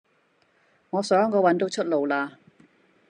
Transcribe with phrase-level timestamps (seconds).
[0.89, 2.39] 我想我找到出路了